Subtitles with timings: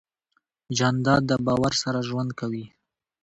[0.77, 2.65] جانداد د باور سره ژوند کوي.